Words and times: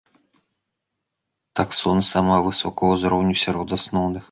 Таксон 1.59 2.03
самага 2.09 2.43
высокага 2.49 2.91
ўзроўню 2.99 3.33
сярод 3.45 3.79
асноўных. 3.81 4.19